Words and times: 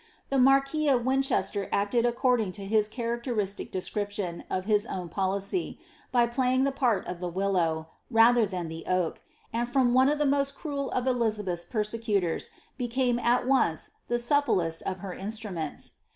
The 0.31 0.39
marquis 0.39 0.87
of 0.87 1.05
Win 1.05 1.21
fhester 1.21 1.69
acted 1.71 2.07
according 2.07 2.53
to 2.53 2.65
his 2.65 2.87
characteristic 2.87 3.71
description 3.71 4.45
of 4.49 4.65
his 4.65 4.87
own 4.87 5.09
policy, 5.09 5.77
by 6.11 6.25
playing 6.25 6.63
the 6.63 6.71
part 6.71 7.05
of 7.07 7.19
the 7.19 7.27
willow, 7.29 7.87
rather 8.09 8.47
than 8.47 8.67
the 8.67 8.83
oak,' 8.87 9.21
and 9.53 9.69
from 9.69 9.93
one 9.93 10.09
of 10.09 10.17
the 10.17 10.25
most 10.25 10.55
cruel 10.55 10.89
of 10.89 11.05
Elizabeth's 11.05 11.65
persecutors, 11.65 12.49
became 12.79 13.19
at 13.19 13.47
once 13.47 13.91
the 14.07 14.17
supplest 14.17 14.81
of 14.87 15.01
her 15.01 15.13
instruments. 15.13 15.91